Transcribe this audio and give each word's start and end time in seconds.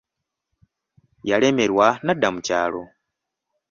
Yalemererwa 1.29 1.87
n'adda 2.03 2.29
mu 2.33 2.39
kyalo. 2.47 2.81